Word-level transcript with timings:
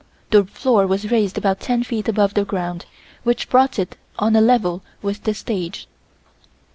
The 0.31 0.45
floor 0.45 0.87
was 0.87 1.11
raised 1.11 1.37
about 1.37 1.59
ten 1.59 1.83
feet 1.83 2.07
above 2.07 2.33
the 2.33 2.43
ground, 2.43 2.87
which 3.21 3.49
brought 3.51 3.77
it 3.77 3.97
on 4.17 4.35
a 4.35 4.41
level 4.41 4.81
with 5.03 5.25
the 5.25 5.35
stage. 5.35 5.87